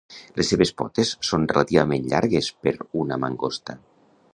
Les 0.37 0.47
seves 0.53 0.71
potes 0.81 1.11
són 1.29 1.45
relativament 1.53 2.09
llargues 2.15 2.51
per 2.65 2.77
una 3.05 3.23
mangosta. 3.27 3.79